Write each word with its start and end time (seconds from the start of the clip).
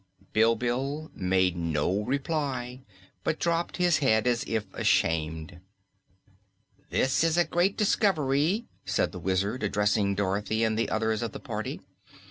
Bilbil 0.33 1.11
made 1.13 1.55
no 1.55 2.01
reply 2.03 2.81
but 3.23 3.37
dropped 3.37 3.77
his 3.77 3.99
head 3.99 4.25
as 4.25 4.43
if 4.47 4.65
ashamed. 4.73 5.59
"This 6.89 7.23
is 7.23 7.37
a 7.37 7.45
great 7.45 7.77
discovery," 7.77 8.65
said 8.83 9.11
the 9.11 9.19
Wizard, 9.19 9.61
addressing 9.61 10.15
Dorothy 10.15 10.63
and 10.63 10.75
the 10.75 10.89
others 10.89 11.21
of 11.21 11.33
the 11.33 11.39
party. 11.39 11.81